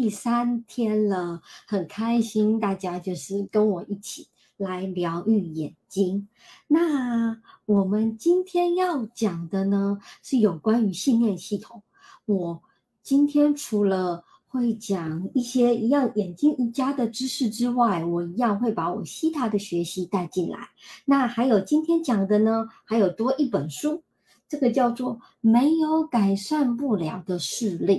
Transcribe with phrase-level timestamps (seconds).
[0.00, 6.26] 第三天了，很开心，大家就是跟我一起来疗愈眼睛。
[6.66, 11.82] 那我们今天要讲的呢，是有关于信念系统。
[12.24, 12.62] 我
[13.02, 20.70] 今天除了会讲一些一样眼睛瑜伽的知识之外，我一样会把我西塔的学习带进来。
[21.04, 24.02] 那还有今天讲的呢，还有多一本书，
[24.48, 27.96] 这个叫做《没有改善不了的视力》。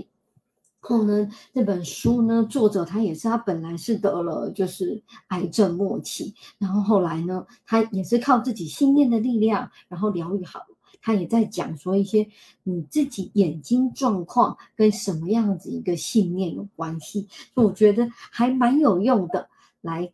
[0.82, 10.66] 后呢，这本书呢，作者他也是他本来是得了就是癌症末期，然后后来呢，他也是靠自己信念的力量，然后疗愈好。
[11.04, 12.28] 他也在讲说一些
[12.62, 19.50] 你自己眼睛状况跟什么样子一个信念有关系，我觉得还蛮有用的，
[19.82, 20.12] 来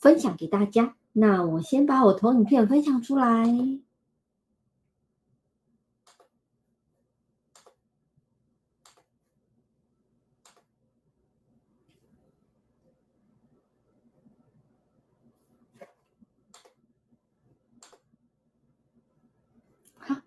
[0.00, 0.94] 分享给大家。
[1.12, 3.44] 那我先把我投影片分享出来。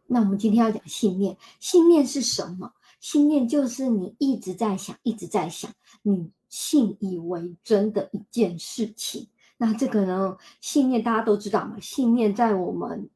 [0.08, 2.74] 那我们今天要讲信念，信念是什么？
[3.00, 9.28] 信念就是你一直在想，一直在想，你信以为真的一件事情。
[9.58, 13.10] 那这个呢，信念大家都知道嘛，信念在我们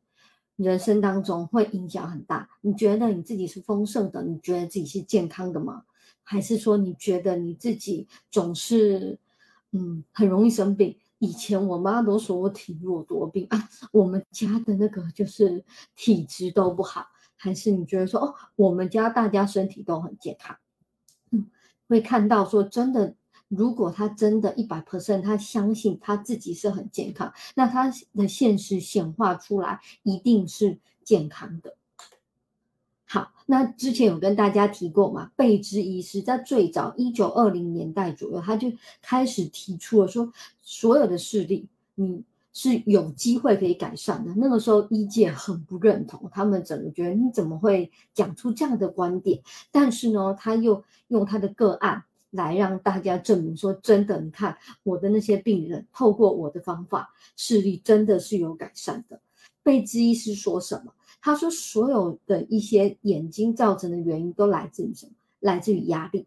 [0.56, 2.50] 人生当中会影响很大。
[2.62, 4.22] 你觉得你自己是丰盛的？
[4.24, 5.84] 你觉得自己是健康的吗？
[6.24, 9.18] 还是说你觉得你自己总是
[9.72, 10.96] 嗯很容易生病？
[11.22, 15.64] 以前我妈都说我体弱多病啊，我们家的那个就是
[15.96, 17.06] 体质都不好，
[17.38, 20.58] 还是你觉得说哦，我们家大家身体都很健康，
[21.30, 21.46] 嗯，
[21.88, 23.16] 会看到说真的，
[23.50, 31.78] 如果他真的一百 percent，他相信他自己是很健康，那他的现实显化出来一定是健康的。
[33.14, 35.30] 好，那之前有跟大家提过嘛？
[35.36, 40.32] 贝兹医师在最早一九二零年代左右，他就开始提出了说，
[40.62, 42.24] 所有的视力你
[42.54, 44.34] 是有机会可以改善的。
[44.38, 49.42] 那个时候医界很不认同，他们怎么觉得你怎么会讲出这样的观点？
[49.74, 59.20] 但是呢，他又用他的个案来让大家证明说，真的，你看我的那些病人，透过我的方法，视力真的是有改善的。
[59.64, 60.94] 贝兹医师说什么？
[61.22, 65.12] 他说，所有的一些眼睛造成的原因都来自于什么？
[65.40, 66.26] 来自于压力。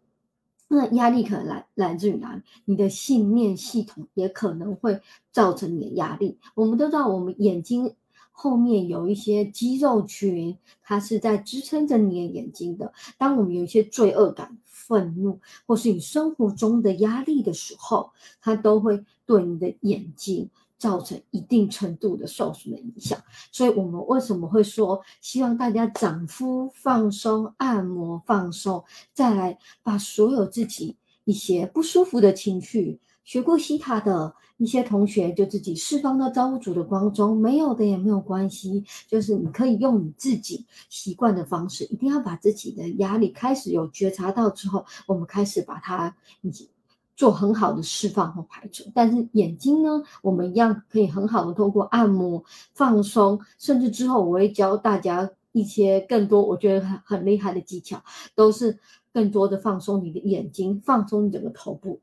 [0.67, 2.41] 那压力可能来来自于哪里？
[2.65, 4.99] 你的信念系统也可能会
[5.31, 6.39] 造成你的压力。
[6.55, 7.93] 我们都知道，我们眼睛
[8.31, 12.91] 后面有一些肌肉群，它是在支撑着你的眼睛的。
[13.17, 20.49] 当我们有一些罪恶感、愤怒，或是你生活中的压力的时候，它都会对你的眼睛。
[20.77, 23.17] 造成一定程度的受损的影响，
[23.51, 46.69] 所以我们为什么会说希望大家掌肤放松、按摩放松，再来把所有自己一些不舒服的情绪，学过西塔的一些同学就自己释放到造物主的光中，没有的也没有关系，就是你可以用你自己习惯的方式，一定要把自己的压力开始有觉察到之后，我们开始把它以及。
[47.15, 52.43] 做很好的释放和排除，但是眼睛呢，我们一样可以很好的通过按摩
[52.73, 58.03] 放松，甚至之后我会教大家一些更多我觉得很很厉害的技巧，
[58.35, 58.77] 都是
[59.13, 62.01] 更多的放松你的眼睛，放松你整个头部。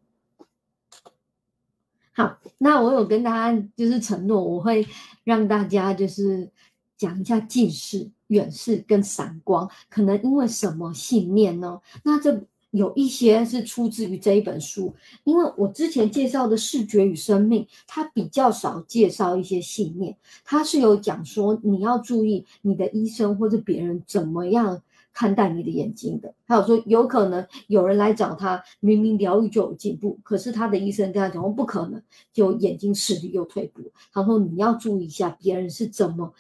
[2.15, 4.87] 好，那我有跟大家就是承诺，我会
[5.25, 6.51] 让大家就是
[6.97, 11.83] 讲一下近视、远视跟散光，可能因为什么信念呢？
[12.03, 12.47] 那这。
[12.73, 14.95] 有一些是出自于这一本书，
[15.25, 26.33] 因为我之前介绍的视觉与生命，它比较少介绍一些信念，它是有讲说你要注意你的医生或者别人怎么样看待你的眼睛的。
[26.47, 32.03] 还有说有可能有人来找他，明明疗愈就有进步，可是他的医生跟他讲，不可能，
[32.33, 33.83] 就眼睛视力又退步。
[34.15, 36.33] 他说你要注意一下别人是怎么。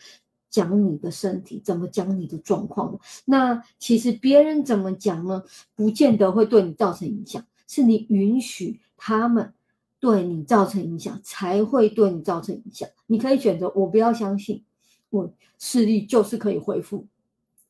[0.53, 3.01] 讲你的身体怎么讲你的状况的？
[3.25, 5.43] 那其实别人怎么讲呢？
[5.75, 9.53] 不见得会对你造成影响，是你允许他们
[9.99, 12.87] 对你造成影响，才会对你造成影响。
[13.07, 14.63] 你可以选择我不要相信，
[15.09, 17.07] 我视力就是可以恢复，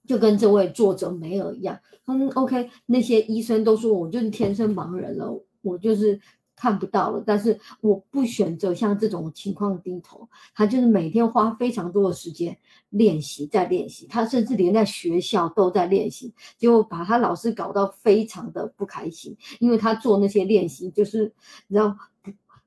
[0.07, 1.79] 就跟这位作者梅尔一样。
[2.07, 6.21] 嗯，OK，那些医生都说我就是天生盲人了，我就是。
[6.63, 10.29] 看不到了，但是我不选择像这种情况低头。
[10.55, 12.57] 他就是每天花非常多的时间
[12.91, 14.07] 练习，在练习。
[14.07, 21.33] 他甚至连在学校都在练习，结果把他老师搞到非常的不开心，因为他做那些练习就是
[21.67, 21.97] 你知道，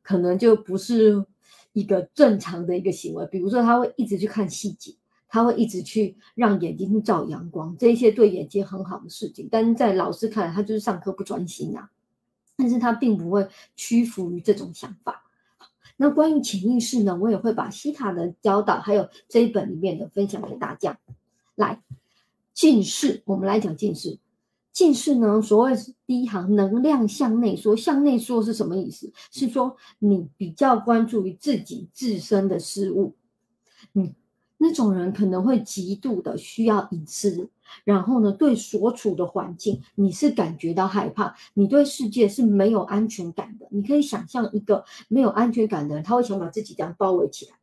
[0.01, 1.25] 可能就不是
[1.71, 3.25] 一个正常的一个行为。
[3.27, 4.93] 比如说，他会一直去看细节，
[5.29, 11.89] 他会一直去让眼睛去照阳光，这一些对眼睛很好的事情，但是在老师看来，他就是上课不专心啊。
[12.57, 15.23] 但是他并不会屈服于这种想法。
[15.97, 20.99] 那关于潜意识呢，我也会把西塔的教导，还有这一本里面的分享给大家。
[21.55, 21.81] 来，
[22.53, 24.19] 近视，我们来讲近视。
[24.73, 25.73] 近视呢，所谓
[26.05, 29.11] 第一行能量向内说，向内说是什么意思？
[29.31, 33.15] 是说你比较关注于自己自身的事物，
[33.93, 34.13] 嗯。
[34.57, 37.49] 那种人可能会极度的需要隐私，
[37.83, 43.67] 然后呢，对所处的环境你是感觉到害怕，你对世界是没有安全感的。
[43.69, 47.53] 你可以想象一个没有安全感的人，他会想把自己这样包围起来。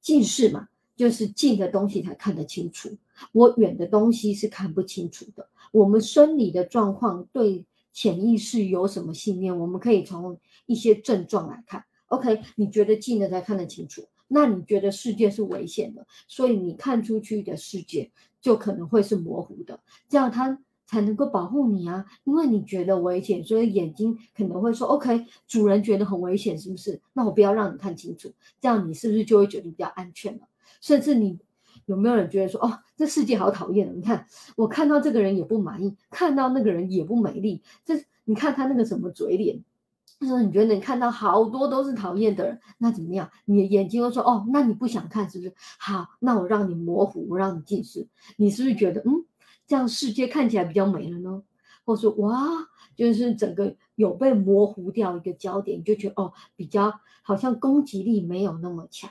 [0.00, 2.88] 近视嘛，就是近的东西才看得清楚，
[3.32, 5.48] 我远的东西是看不清楚的。
[5.72, 9.58] 我们生理的状况对潜意识有什么信念？
[9.58, 11.84] 我们可以从一些症状来看。
[12.06, 14.06] OK，你觉得近的才看得清楚？
[14.32, 20.56] 那你觉得世界是危险的，所以你看出去的世界就可能会是模糊的，这样它
[20.86, 22.06] 才能够保护你啊。
[22.22, 27.00] 因为你觉得危险，所以眼睛可能会说：“OK，主人觉得很危险，是不是？
[27.12, 30.46] 那我不要让你看清楚，这样你是不是就会觉得比较安全了？”
[30.80, 31.36] 甚至你
[31.86, 34.24] 有没有人觉得说：“哦，这世界好讨厌你看
[34.56, 39.60] 我看到这个人也不满意，看到那个人也不美丽，这你看他那个什么嘴脸。”
[40.22, 43.30] 那时候：“你觉得你看到好多都是讨厌的人，那怎么样？
[43.46, 45.54] 你的眼睛会说：哦，那你不想看是不是？
[45.78, 48.06] 好，那我让你模糊，我让你近视，
[48.36, 49.24] 你是不是觉得嗯，
[49.66, 51.42] 这样世界看起来比较美了呢？
[51.86, 52.36] 或者说哇，
[52.94, 59.10] 就是整个有被模糊掉一个焦点，你就觉得哦，比较好像攻击力没有那么强。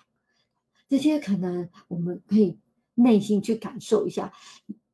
[0.88, 2.60] 这些可能我们可以
[2.94, 4.32] 内心去感受一下。”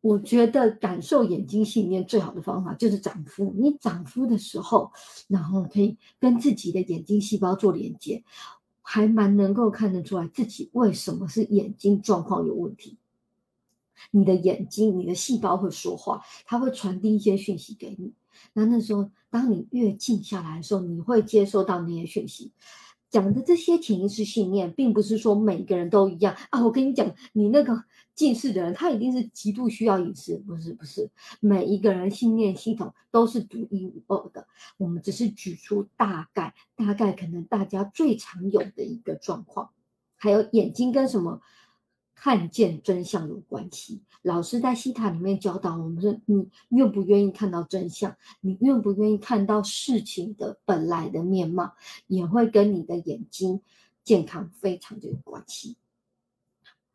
[0.06, 3.52] 我觉得感受眼睛信念最好的方法就是长肤。
[3.58, 4.92] 你长肤的时候，
[5.28, 8.24] 然后可以跟自己的眼睛细胞做连接，
[8.84, 13.00] 还蛮能够看得出来自己为什么是眼睛状况有问题。
[14.12, 18.14] 你的眼睛，你的细胞会说话，它会传递一些讯息给你。
[18.54, 22.52] 那那时候，当你越静下来的时候，你会接收到那些讯息。
[23.16, 26.66] 讲的这些潜意识信念，并不是说每个人都一样啊。
[26.66, 30.74] 我跟你讲，你那个近视的人，他一定是极度需要隐私，不是？
[30.74, 31.10] 不是，
[31.40, 34.46] 每一个人信念系统都是独一无二的。
[34.76, 39.70] 我们只是举出大概，大概可能大家最常有的一个状况，
[40.18, 41.40] 还有眼睛跟什么？
[42.16, 44.02] 看见真相有关系。
[44.24, 48.16] 老师在西塔里面教导我们说：你愿不愿意看到真相？
[48.42, 51.76] 你愿不愿意看到事情的本来的面貌？
[52.08, 53.62] 也会跟你的眼睛
[54.04, 55.78] 健康非常的有关系。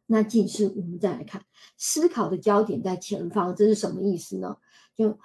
[0.06, 1.44] 那近视，我们再来看，
[1.76, 4.56] 思考的焦点在前方，这是什么意思呢？
[4.96, 5.16] 就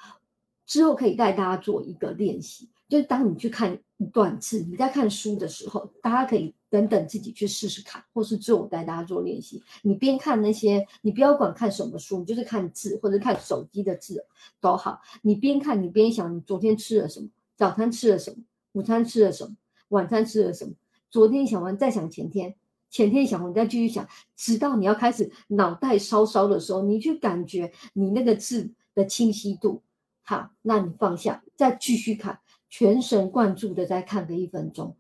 [0.67, 2.69] 之后可以带大家做一个练习。
[2.87, 9.63] 就是当你去看一段字，你在看书的时候，大家可以等等自己去试试看，或是之后我带大家做练习。
[9.81, 14.25] 你边看那些，你不要管看什么书，你就是看字或者看手机的字
[14.61, 15.01] 都好。
[15.21, 17.29] 你边看你边想，你昨天吃了什么？
[17.55, 18.37] 早餐吃了什么？
[18.73, 19.55] 午餐吃了什么？
[19.89, 20.73] 晚餐吃了什么？
[21.09, 22.55] 昨天想完再想前天，
[22.89, 29.81] 前天想完再继续想，直到你要开始脑袋烧烧的时候，你去感觉你那个字的清晰度。
[30.27, 32.39] 好，那你放下，再继续看。
[32.77, 34.97] 全神贯注的在看个一分钟，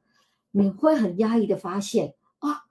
[0.51, 2.67] 你会很压抑的发现啊，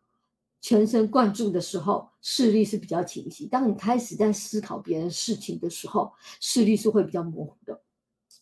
[0.62, 3.46] 全神贯注的时候视力是比较清晰。
[3.46, 7.82] 当你开始在思考别人事情的时候，视力是会比较模糊的。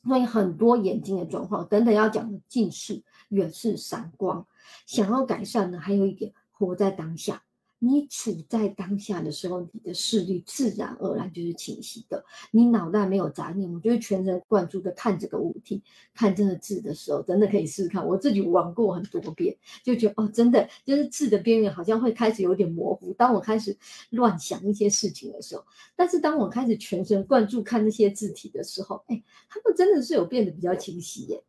[0.05, 4.47] 所以很多眼睛的状况等等要讲的近视、远视、散光，
[4.87, 7.43] 想要改善呢，还有一点活在当下。
[7.85, 12.25] 你处在当下的时候，你的视力自然而然就是清晰的。
[12.53, 15.83] 你脑袋没有杂念，我觉得全神贯注的看这个物体、
[16.15, 18.07] 看这个字的时候，真的可以试试看。
[18.07, 23.13] 我自己玩过很多遍，就觉得哦，真的就是字的边缘好像会开始有点模糊。
[23.15, 23.77] 当我开始
[24.11, 25.65] 乱想一些事情的时候，
[25.97, 31.43] 但是当我开始全神贯注看那些字体的时候，哎，他们真的是有变得比较清晰耶。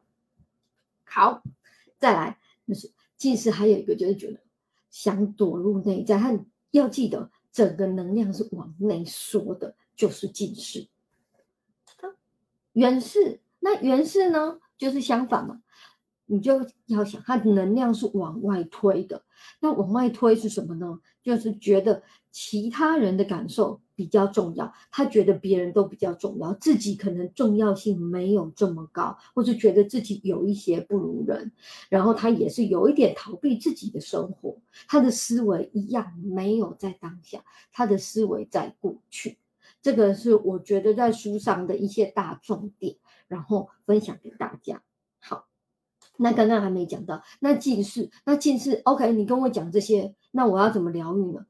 [1.04, 1.44] 好，
[2.00, 4.40] 再来就是近视，还有一个就是觉得。
[4.94, 10.88] 想躲入内在，他要记得，整个能量是往内缩的，就是近视。
[12.74, 15.64] 远视，那远视呢，就是相反嘛。
[16.26, 19.24] 你就要想，它能量是往外推的。
[19.60, 21.00] 那往外推是什么呢？
[21.22, 31.52] 就是觉得其他人的感受比较重要，他觉得别人都比较重要，自己可能重要性没有这么高，或是觉得自己有一些不如人。
[31.90, 39.38] 然后他也是有一点逃避自己的生活，他的思维一样没有在当下，他的思维在过去。
[39.82, 42.96] 这个是我觉得在书上的一些大重点，
[43.28, 44.82] 然后分享给大家。
[46.18, 51.46] 那刚刚还没讲到，那近视，那近视，OK，你跟我讲这些，那我要怎么疗愈呢？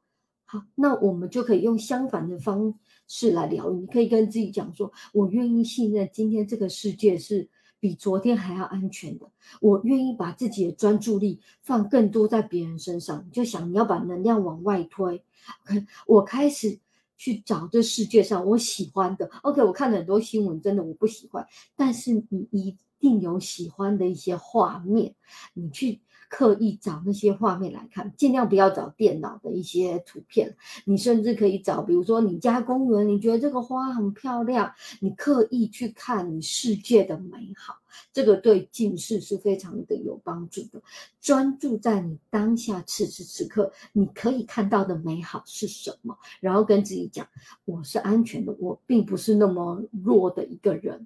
[0.46, 2.74] 好，那我们就可以用相反的方
[3.08, 3.80] 式来疗愈。
[3.80, 9.26] 你可以跟自己讲说，我愿意信任今天这个世界是比昨天还要安全的。
[9.60, 15.24] 我愿意把自己的专注力放更多在别人身上，就想你要把能量往外推。
[15.66, 16.80] OK，我开始
[17.18, 19.30] 去找这世界上我喜欢的。
[19.42, 25.14] OK，我看了很多新闻，真的我不喜欢，但是你一定有喜欢的一些画面，
[25.54, 26.00] 你去。
[26.30, 30.58] 刻意找那些画面来看，尽量不要找电脑的一些图片。
[30.84, 37.76] 你甚至可以找，比如说你家公园，你觉得这个花很漂亮，你刻意去看你世界的美好，
[38.12, 40.82] 这个对近视是非常的有帮助的。
[41.22, 47.28] 专注在你当下此时此刻你可以看到的美好是什么，然后跟自己讲，
[47.66, 51.06] 我是安全的，我并不是那么弱的一个人。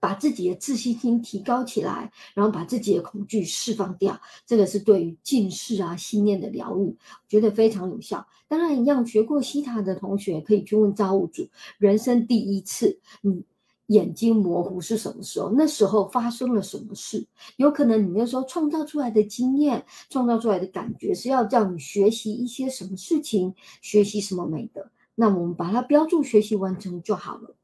[0.00, 6.96] 把自己的自信心提高起来，然后把自己的恐惧释放掉，这个是对于近视啊信念的疗愈，
[7.28, 8.26] 觉得非常有效。
[8.48, 11.48] 当然，一样学过西塔的同学可以去问造物主：
[11.78, 13.42] 人生第一次，你
[13.88, 15.50] 眼睛模糊是什么时候？
[15.50, 17.26] 那时候发生了什么事？
[17.56, 24.90] 有可能你那时候创造出来的经验、创造出来的感觉，是要叫你学习一些什么事情，学习什么美德？
[25.14, 27.54] 那我们把它标注学习完成就好了。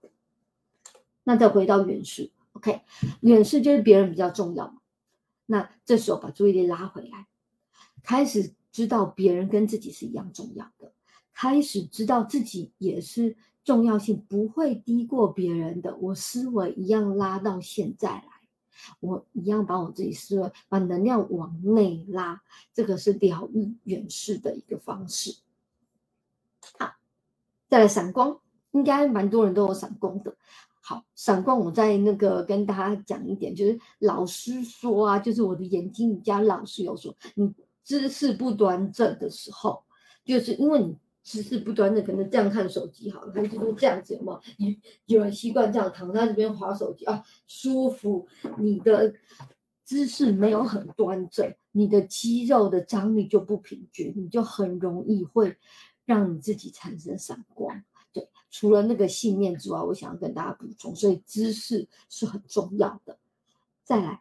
[1.24, 2.82] 那再回到远视，OK，
[3.20, 4.78] 远视就是别人比较重要嘛。
[5.46, 7.26] 那这时候把注意力拉回来，
[8.02, 10.92] 开始知道别人跟自己是一样重要的，
[11.32, 15.96] 开始知道自己也是重要性不会低过别人的。
[15.96, 18.24] 我思维一样拉到现在来，
[19.00, 25.36] 我一样把我自己思维把能量往内拉，这个是疗愈远视的一个方式。
[26.78, 26.94] 好，
[27.68, 30.36] 再来闪光，应该蛮多人都有闪光的。
[30.84, 39.84] 好，闪光，我再那个跟大家讲一点，就是老师说啊，就是我的眼睛你家老师有说，你姿势不端正的时候，
[40.24, 44.40] 就是因为你姿势不端正，可能这样看手机好了，还是这样子有没有？
[44.58, 48.26] 你有人习惯这样躺在这边划手机啊，舒服，
[48.58, 49.14] 你的
[49.84, 55.56] 姿势没有很端正，你的肌肉的张力就不平均，你就很容易会
[56.04, 57.84] 让你自己产生闪光。
[58.52, 63.18] 除了那个信念之外，我想要跟大家补充，所以知识是很重要的。
[63.82, 64.20] 再来，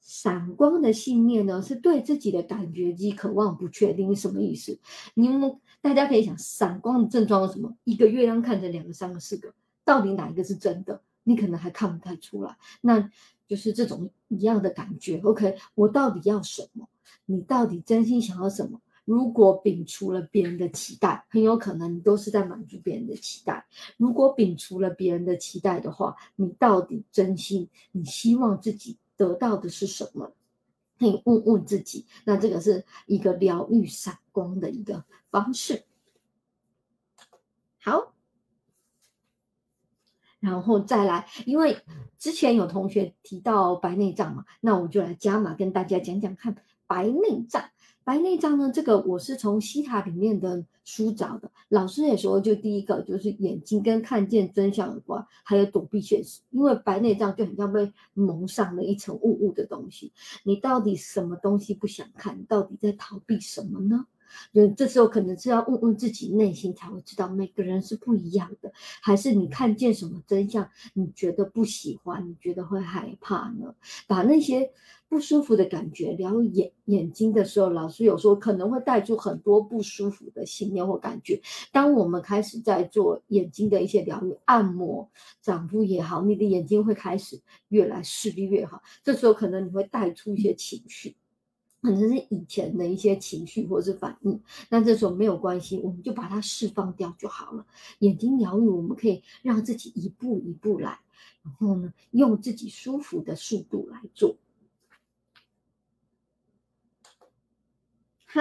[0.00, 4.78] 闪光的信念呢，是对自己的感觉及渴望不确定，什么意思？
[5.14, 7.76] 你们大家可以想，闪光的症状是什么？
[7.82, 9.52] 一个月亮看着两个、三个、四个，
[9.84, 11.02] 到底哪一个是真的？
[11.24, 12.56] 你可能还看不太出来。
[12.80, 13.10] 那
[13.48, 15.18] 就是这种一样的感觉。
[15.24, 16.88] OK，我到底要什么？
[17.26, 18.80] 你到底真心想要什么？
[19.06, 23.64] 如果摒除了别人的期待，很有可能你都是在满足别人的期待。
[23.96, 30.32] 如果摒除了别人的期待的话，你到底真心你希望自己得到的是什么？
[30.98, 32.04] 可以问问自己。
[32.24, 35.84] 那这个是一个疗愈闪光的一个方式。
[37.78, 38.12] 好，
[40.40, 41.78] 然后再来，因为
[42.18, 46.56] 之前有同学提到白内障嘛，那我就来加码跟大家讲讲看
[46.88, 47.70] 白内障。
[48.06, 48.70] 白内障呢？
[48.72, 51.50] 这个我是从西塔里面的书找的。
[51.68, 56.40] 老师也说，就第一个就是眼睛跟看见真相有关，还有躲避现实。
[56.50, 60.12] 因为白内障就很像被蒙上了一层雾雾的东西，
[60.44, 62.44] 你到底什么东西不想看？
[62.44, 64.06] 到底在逃避什么呢？
[64.52, 68.72] 就这时候可能是要问问自己内心，才会知道每个人是不一样的。
[69.02, 73.74] 还是你看见什么真相，你觉得不喜欢，你觉得会害怕呢？
[74.06, 74.70] 把那些
[75.08, 81.40] 不舒服的感觉疗眼眼睛的时候，老师有时候可能会带出很多不舒服的信念或感觉。
[81.72, 85.08] 当我们开始在做眼睛的一些疗愈按摩、
[85.40, 88.82] 掌敷也好，你的眼睛会开始越来视力越好。
[89.04, 91.16] 这时候可能你会带出一些情绪。
[91.86, 97.64] 可能是以前的一些情绪或者是反应，那这时候没有关系，我们就把它释放掉就好了。
[98.00, 100.98] 眼睛疗愈，我们可以让自己一步一步来，
[101.44, 104.36] 然后呢，用自己舒服的速度来做。
[108.26, 108.40] 好，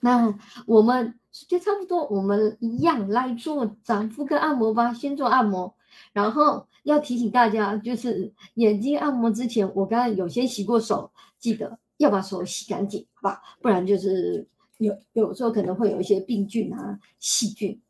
[0.00, 4.94] 那我们时间差不多，我们一样来做掌腹跟按摩吧。
[4.94, 5.74] 先做按摩，
[6.14, 11.78] 然后要提醒大家，就是眼睛按摩之前，我刚刚有先洗过手，记得。
[12.02, 13.40] 要把手洗干净，好吧？
[13.60, 17.80] 不然就是有有时候可能会有一些病菌啊、细菌。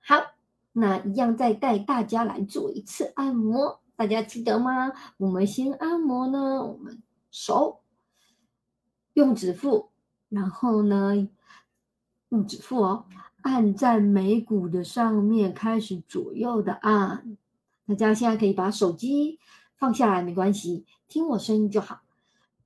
[0.00, 0.16] 好，
[0.72, 4.92] 那一样再带大家来做一次按摩，大家记得吗？
[5.18, 7.80] 我们先按摩呢，我们手
[9.12, 9.90] 用指腹，
[10.30, 11.28] 然后呢
[12.30, 13.04] 用指腹哦，
[13.42, 17.36] 按在眉骨的上面，开始左右的按。
[17.86, 19.38] 大家现在可以把手机
[19.76, 22.00] 放下来，没关系，听我声音就好。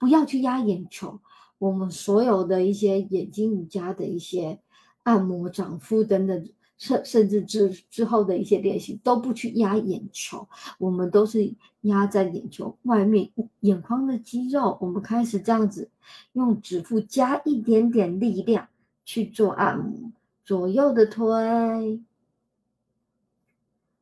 [0.03, 1.21] 不要去压眼球，
[1.59, 4.59] 我们所有的一些眼睛瑜伽的一些
[5.05, 13.31] 按摩、掌敷等等，甚甚至之之后的一些练习都不去压眼球，我们都是压在眼球外面
[13.61, 14.77] 眼眶的肌肉。
[14.81, 15.89] 我们开始这样子
[16.33, 18.67] 用指腹加一点点力量
[19.05, 20.11] 去做按摩，
[20.45, 22.03] 左右的推，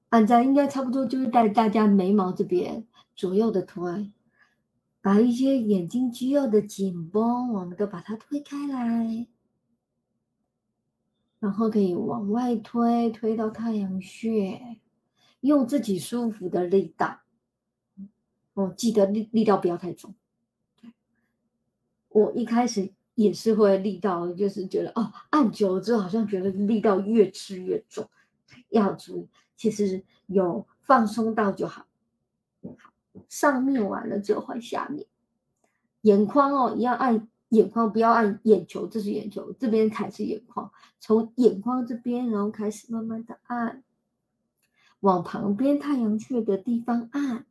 [0.09, 4.11] 按在应该差不多就是在大家眉毛这边左右的推，
[5.03, 9.27] 把一些眼睛肌肉的紧绷，我们都把它推开来。
[11.39, 14.79] 然后可以往外推，推到太阳穴，
[15.41, 17.21] 用自己舒服的力道。
[18.53, 20.15] 哦，记得力力道不要太重。
[22.11, 28.11] 我一开始也是会力道，就是觉得哦，按久了之后好像觉得力道越吃越重，
[28.69, 31.87] 要注意，其实有放松到就好。
[32.77, 32.90] 好，
[33.29, 35.07] 上面完了之后换下面，
[36.03, 37.29] 眼眶哦，一样按。
[37.51, 40.71] 眼眶不要按眼球，这是眼球，这边才是眼眶。
[41.01, 43.83] 从眼眶这边，然后开始慢慢的按，
[45.01, 47.47] 往旁边太阳穴的地方按，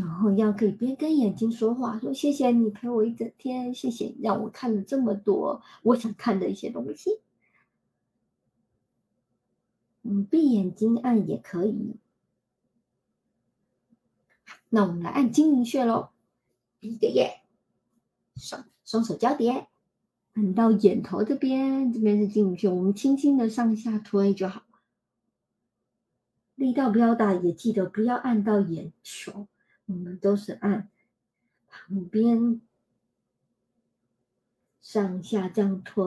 [0.00, 7.20] 然后要可以边跟眼睛说话，说谢谢你陪我一整天，谢谢让我看了这么多我想看的一些东西。
[10.00, 11.96] 嗯，闭眼睛按也可以。
[14.70, 16.08] 那我们来按睛明穴喽，
[16.78, 17.42] 闭个眼，
[18.36, 19.68] 双双手交叠，
[20.32, 24.62] 按到眼头这边，这边是睛明穴，我们轻轻的上下推就好，
[26.54, 29.46] 力道不要大，也记得不要按到眼球，
[29.90, 30.88] 我们都是按
[31.68, 32.60] 旁边
[34.80, 36.04] 上下这样推。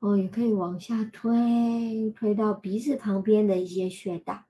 [0.00, 4.44] 哦，也可以往下推，推到鼻子旁边的一些穴道。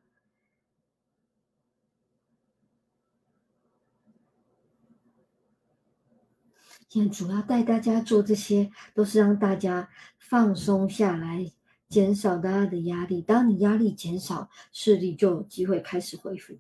[6.88, 11.52] 现在主要带大家做这些，都是让大家放松下来，
[11.90, 13.20] 减少大家的压力。
[13.20, 16.54] 当你压力减少，视力就有机会开始恢复。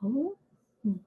[0.00, 0.36] 哦。
[0.82, 0.98] 嗯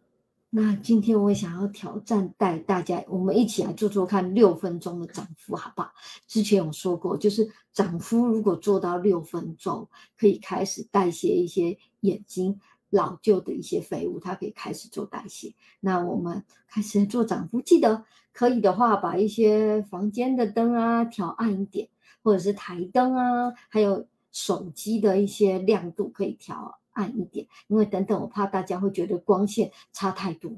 [0.52, 5.92] 那今天我想要挑战带大家，我们一起来做做看六分钟的涨幅，好不好？
[6.28, 12.62] 之前有说过，就是涨幅如果做到六分钟，可以开始代谢一些眼睛
[12.96, 15.54] 老旧的一些废物，它可以开始做代谢。
[15.80, 21.90] 那我们开始做涨幅，记得可以的话，把一些房间的灯啊调暗一点，
[22.24, 26.80] 或者是台灯啊，还有手机的一些亮度可以调。
[26.96, 30.50] 暗一点，因为等等，我怕大家会觉得光线差太多。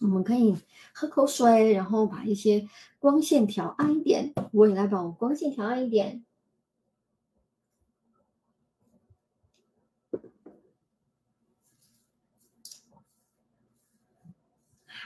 [0.00, 0.54] 我们可以
[0.94, 2.68] 喝口水，然后把一些
[3.00, 4.32] 光线调暗一点。
[4.52, 6.24] 我也来把我光线调暗一点。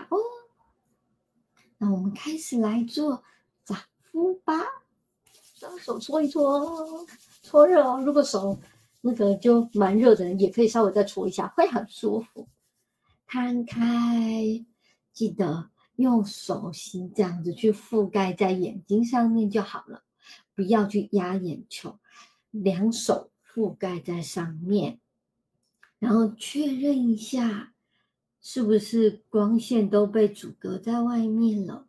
[0.08, 0.16] 好，
[1.78, 3.22] 那我们开始来做
[3.64, 4.54] 掌敷吧。
[5.54, 7.06] 双手搓一搓，
[7.42, 8.00] 搓热哦。
[8.04, 8.58] 如果手
[9.02, 12.48] 那个就蛮热的人也可以稍微再搓一下，会很舒服。
[13.26, 14.64] 摊开，
[15.12, 20.02] 记得用手心这样子去覆盖在眼睛上面就好了，
[20.54, 21.98] 不要去压眼球。
[22.50, 24.98] 两手覆盖在上面，
[25.98, 27.74] 然后确认一下
[28.40, 31.86] 是不是光线都被阻隔在外面了，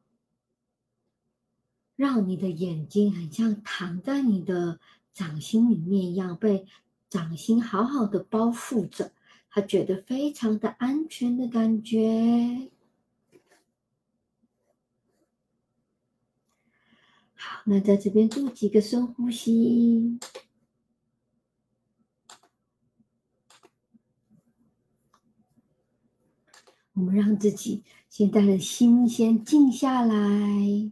[1.96, 4.80] 让你的眼睛很像躺在你的
[5.14, 6.68] 掌心里面一样被。
[7.12, 9.12] 掌心好好的包覆着，
[9.50, 12.72] 他觉得非常的安全的感觉。
[17.34, 20.20] 好，那在这边做几个深呼吸，
[26.94, 30.92] 我们让自己现在的心先静下来。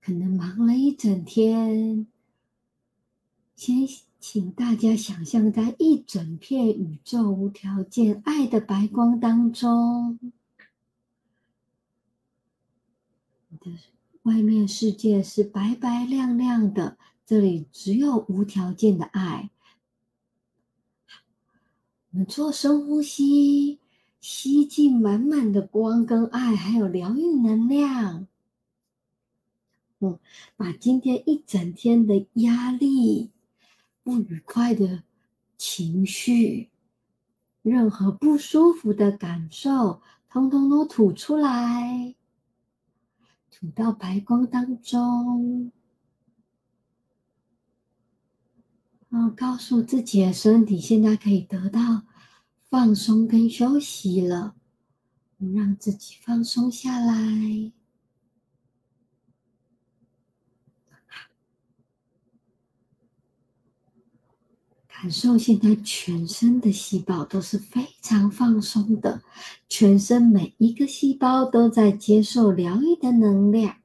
[0.00, 2.06] 可能忙了一整天，
[3.54, 3.86] 先。
[4.20, 10.18] 请大家想象，在一整片宇宙无条件爱的白光当中，
[13.48, 13.70] 你的
[14.24, 19.50] 外面世界是白白亮亮的，这里只有无条件的爱。
[22.10, 23.78] 我们做深呼吸，
[24.20, 28.26] 吸进满满的光跟爱，还有疗愈能量。
[30.00, 30.18] 嗯，
[30.56, 33.30] 把今天一整天的压力。
[34.04, 35.02] 不愉快的
[35.58, 36.70] 情绪，
[37.60, 40.00] 任何不舒服的感受，
[40.30, 42.14] 通通都吐出来，
[43.50, 45.70] 吐到白光当中。
[49.10, 52.04] 嗯告诉自己的身体，现在可以得到
[52.70, 54.54] 放松跟休息了。
[55.54, 57.70] 让自己放松下来，
[64.88, 69.22] 感受现在全身的细胞都是非常放松的，
[69.68, 73.76] 全身每一个细胞都在接受疗愈的能量。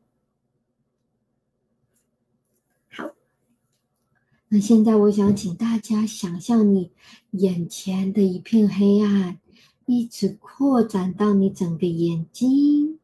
[4.54, 6.92] 那现在我想请大家想象你
[7.32, 9.40] 眼前的一片黑暗。
[9.86, 13.00] 一直扩展到你整个眼睛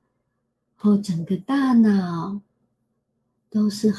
[0.78, 2.40] 或整个大脑，
[3.50, 3.92] 都是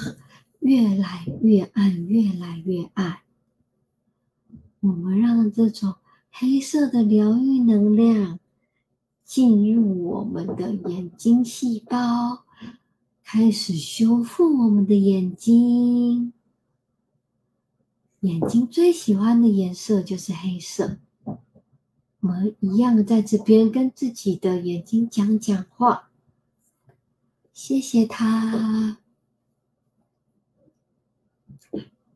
[0.61, 3.19] 越来越暗，越来越暗。
[4.79, 5.97] 我们让这种
[6.31, 8.39] 黑色的疗愈能量
[9.25, 12.45] 进入我们的眼睛细胞，
[13.23, 16.33] 开始修复我们的眼睛。
[18.21, 20.99] 眼睛最喜欢的颜色就是黑色。
[21.25, 26.11] 我们一样在这边跟自己的眼睛讲讲话，
[27.55, 28.99] 谢谢他。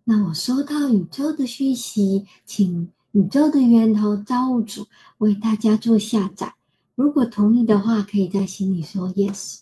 [0.05, 4.87] 那我收到宇宙的讯息，请宇宙的源头造物主
[5.17, 6.55] 为大家做下载。
[6.95, 9.61] 如果同意的话，可以在心里说 yes，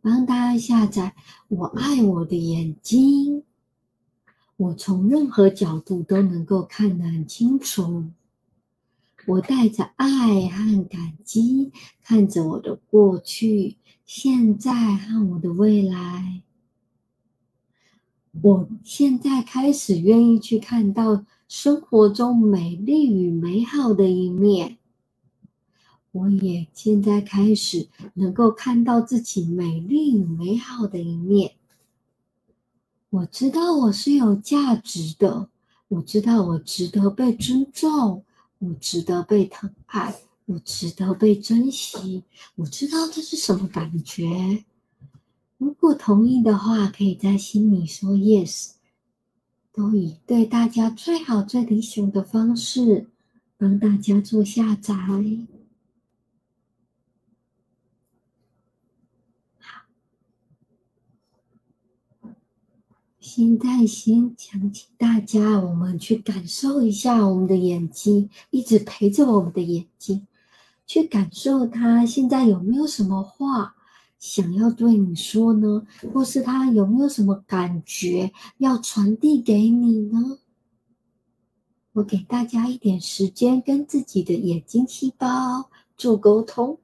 [0.00, 1.14] 帮大家下载。
[1.48, 3.44] 我爱我的眼睛，
[4.56, 8.04] 我从任何角度都能够看得很清楚。
[9.26, 11.70] 我带着爱和感激，
[12.02, 16.42] 看着我的过去、现在和我的未来。
[18.40, 24.78] 我现在开始愿意去看到生活中美丽与美好的一面。
[26.12, 31.52] 我也现在开始能够看到自己美丽与美好的一面。
[33.12, 35.50] 我知道我是有价值的，
[35.88, 38.24] 我知道我值得被尊重。
[38.58, 40.14] 我值得被疼爱，
[40.46, 42.22] 我值得被珍惜。
[42.54, 44.64] 我知道这是什么感觉。
[45.58, 48.70] 如果同意的话，可以在心里说 “yes”，
[49.74, 53.08] 都以对大家最好、最理想的方式
[53.58, 54.94] 帮大家做下载。
[63.34, 70.26] 现在先想请大家，我们去感受一下我们的眼睛，一直陪着我们的眼睛，
[70.86, 73.74] 去感受它现在有没有什么话
[74.18, 75.86] 想要对你说呢？
[76.12, 80.36] 或是它有没有什么感觉要传递给你呢？
[81.94, 86.78] 我给大家一点时间，跟自己的眼睛细胞做沟通。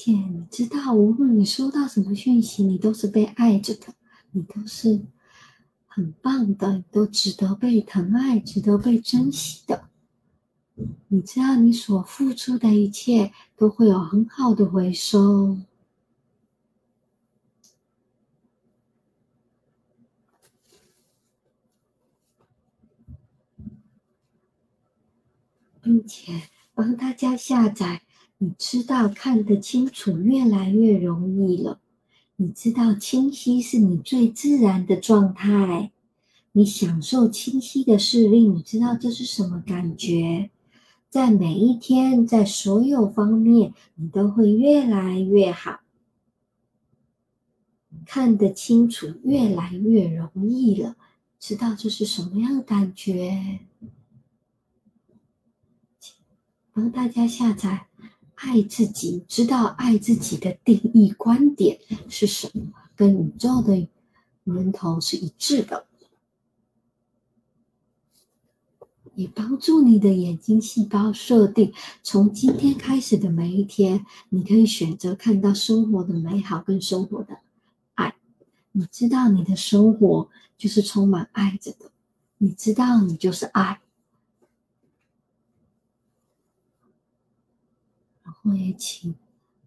[0.00, 3.92] 且你知道，无论你收到什么讯息，你都是被爱着的，
[4.30, 5.02] 你都是
[5.86, 9.90] 很棒的，你都值得被疼爱，值得被珍惜的。
[11.08, 15.58] 你知道，你所付出的一切都会有很好的回收，
[25.82, 28.00] 并且帮大家下载。
[28.42, 31.78] 你知道看得清楚越来越容易了。
[32.36, 35.92] 你知道清晰是你最自然的状态。
[36.52, 40.48] 你享受清晰的视力，你知道这是什么感觉？
[41.10, 45.80] 在每一天，在所有方面，你都会越来越好，
[48.06, 50.96] 看得清楚越来越容易了。
[51.38, 53.60] 知道这是什么样的感觉？
[56.72, 57.88] 帮大家下载。
[58.40, 63.86] 爱自己，知道爱自己的定义观点是什么，跟宇宙的
[64.44, 65.86] 源头是一致的，
[69.14, 77.40] 也帮助你的眼睛细胞设定，从今天开始的每一天，你可以选择看到生活的美好跟生活的
[77.94, 78.16] 爱。
[78.72, 81.90] 你知道你的生活就是充满爱着的，
[82.38, 83.82] 你知道你就是爱。
[88.42, 89.14] 我也请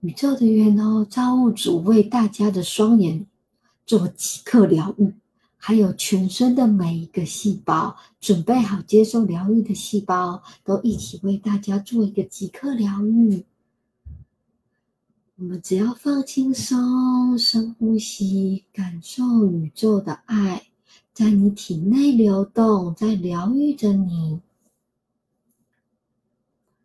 [0.02, 3.26] 宇宙的源哦造物主为大家的双眼
[3.86, 5.14] 做即刻疗愈，
[5.58, 13.46] 还有全身的每一个细胞，准备好接受疗愈的细胞，都一起为大家做一个即刻疗愈。
[15.36, 20.68] 我们只要放轻松，深呼吸，感受宇宙的爱
[21.14, 24.40] 在你体内流动，在疗愈着你。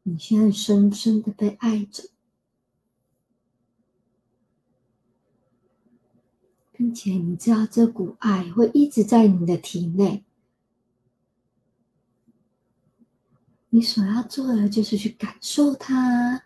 [0.08, 2.08] 你现在深深的被爱着。
[6.72, 10.24] 并且你知道，这股爱会一直在你的体内。
[13.68, 16.44] 你所要做的就是去感受它。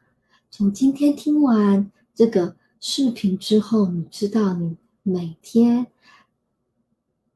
[0.51, 5.87] 从今天听完这个视频之后，你知道，你每天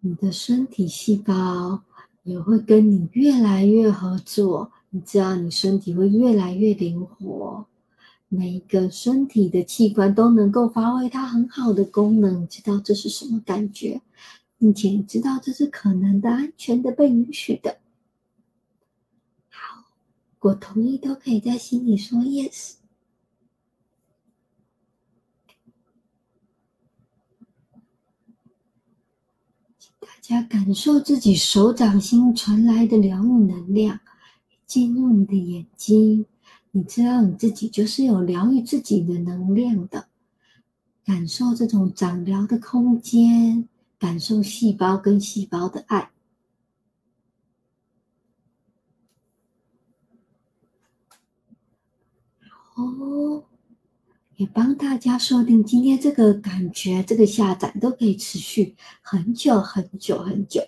[0.00, 1.84] 你的身体细胞
[2.24, 4.72] 也会跟你越来越合作。
[4.90, 7.66] 你知道，你身体会越来越灵活。
[8.28, 14.00] 每一个身体的器官都能够发挥它很好的功能，知道这是什么感觉，
[14.58, 17.78] 并且你知道这是可能的、安全的、被允许的。
[19.48, 19.84] 好，
[20.40, 22.74] 我同意，都可以在心里说 yes。
[29.78, 34.00] 请大家感受自己手掌心传来的疗愈能量
[34.66, 36.26] 进入你的眼睛。
[36.72, 40.08] 你知道你自己就是有疗愈自己的能量的，
[41.04, 43.66] 感受这种长疗的空间，
[43.98, 46.10] 感受细胞跟细胞的爱。
[52.74, 53.42] 哦，
[54.36, 60.60] 也帮大家设定今天这个感觉，这个下载都可以持续很久很久很久。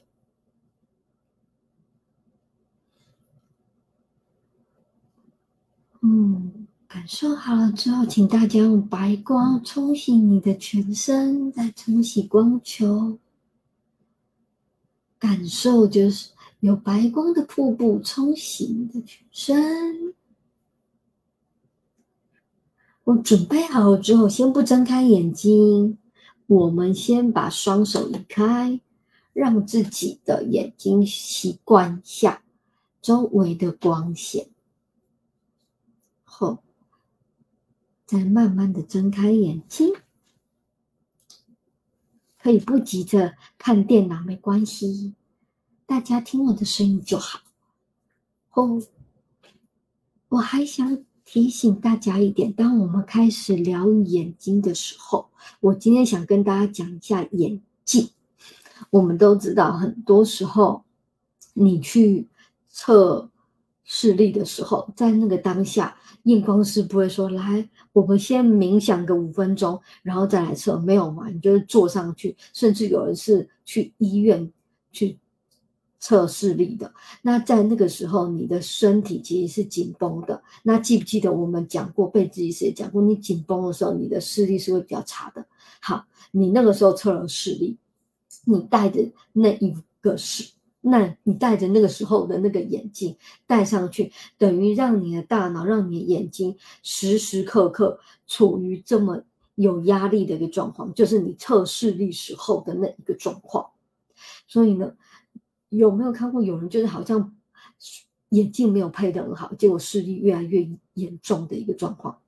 [6.01, 13.19] 嗯，感受好了之后，请大家用白光冲洗你的全身，再冲洗光球。
[15.19, 16.31] 感受就是
[16.61, 20.15] 有白光的瀑布冲洗你的全身。
[23.03, 25.99] 我准备好了之后，先不睁开眼睛，
[26.47, 28.81] 我们先把双手移开，
[29.33, 32.43] 让自己的眼睛习惯下
[33.03, 34.49] 周围的光线。
[36.23, 36.63] 后，
[38.09, 39.93] 再慢慢的睁开眼睛，
[42.39, 45.13] 可以不急着看电脑，没关系，
[45.85, 47.41] 大家听我的声音就好。
[48.55, 48.83] 哦，
[50.31, 55.29] 我还想提醒大家一点，当我们开始疗愈眼睛的时候，
[55.61, 58.09] 我今天想跟大家讲一下眼镜。
[58.89, 60.83] 我们都知道，很多时候
[61.53, 62.27] 你去
[62.71, 63.31] 测。
[63.91, 65.97] 视力的时候，在那个当下，
[66.29, 71.29] 验光师不会说：“来，我们先冥想个五分钟，然后再来测。”没有嘛？
[71.29, 74.51] 你就是坐上去，甚至有人是去医院
[74.93, 75.19] 去
[75.99, 76.93] 测视力的。
[77.23, 80.43] 那在那个时候，你的身体其实是紧绷的。
[80.63, 85.47] 那记不记得我们讲过，被自己师也讲过，你紧绷的时候，你的视力是会比较差的。
[85.81, 87.77] 好，你那个时候测了视力，
[88.45, 90.58] 你带的那一个是。
[90.81, 99.23] 那你戴着那个时候的那个眼镜戴上去，等于让你的大脑、让你的眼睛时时刻刻处于这么
[99.57, 103.71] 有压力的一个状况，就是你测视力时候的那一个状况。
[104.47, 104.95] 所以呢，
[105.69, 107.37] 有没有看过有人就是好像
[108.29, 112.21] 眼镜没有配的很好，结果视力越来越严重的一个状况？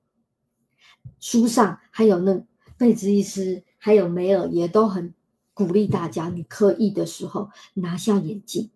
[1.19, 2.43] 书上还有那
[2.77, 5.13] 贝兹医师，还有梅尔也都很。
[5.53, 8.69] 鼓励大家，你刻意的时候拿下眼镜，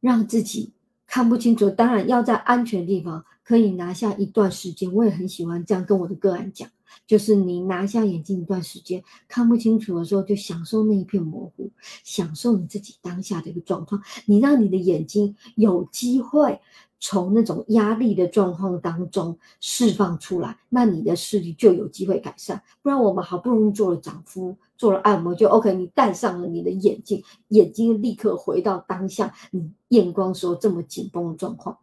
[0.00, 0.72] 让自己
[1.06, 1.68] 看不清楚。
[1.70, 4.92] 当然要在安全地方，可以拿下一段时间。
[4.92, 6.68] 我也很喜欢这样跟我的个案讲，
[7.06, 11.70] 就是你拿下眼镜一段时间，看不清楚的时候，就享受那一片模糊，
[12.04, 14.02] 享受你自己当下的一个状况。
[14.26, 16.60] 你让你的眼睛有机会。
[17.04, 22.62] 从那种压力的状况当中释放出来，那你的视力就有机会改善。
[22.80, 31.78] 不然我们好不容易做了掌敷、做了按摩，就 OK，你戴上了你的眼镜，眼睛立刻回到当下你验光时候这么紧绷的状况。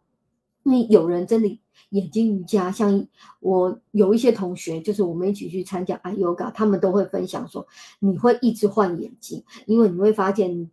[0.62, 1.58] 你有人真的
[1.88, 3.06] 眼睛瑜伽，像
[3.40, 7.66] 我有一些同学，就是我们一起去参加 I Yoga，他们都会分享说，
[8.00, 10.70] 你会一直换眼镜，因为你会发现。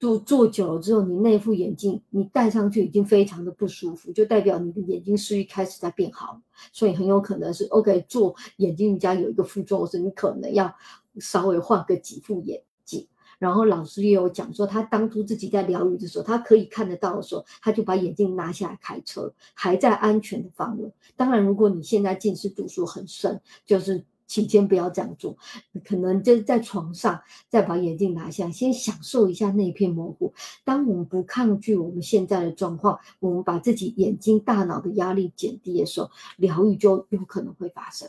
[0.00, 6.40] 做做久了之后，你那副眼镜你戴上去已经非常的不舒服，就代表你的眼睛视力开始在变好，
[6.72, 10.74] 所以很有可能是 OK 做眼睛瑜伽有一个副作用是，你可能要
[11.18, 13.08] 稍微换个几副眼镜。
[13.38, 20.92] 然后老师也有讲说，他当初自己在疗愈的时候，他可以看得到的时候，他就把眼镜拿下来开车，还在安全的范围。
[21.16, 24.04] 当然，如果你现在近视度数很深，就是。
[24.30, 25.36] 请先不要这样做，
[25.84, 30.32] 可能就是在床上再把眼镜拿下，先享受一下那一片模糊。
[30.62, 38.08] 当我们不抗拒我们现在的状况，我们把自己眼睛、大脑的压力减低的时候，疗愈就有可能会发生。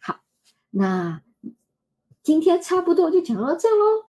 [0.00, 0.22] 好，
[0.70, 1.22] 那
[2.24, 4.02] 今天差不多就讲到这喽。